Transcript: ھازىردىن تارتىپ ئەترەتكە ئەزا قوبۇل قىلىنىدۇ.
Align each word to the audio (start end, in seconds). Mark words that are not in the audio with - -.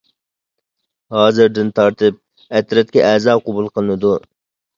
ھازىردىن 1.15 1.69
تارتىپ 1.81 2.17
ئەترەتكە 2.61 3.05
ئەزا 3.11 3.37
قوبۇل 3.45 3.71
قىلىنىدۇ. 3.79 4.17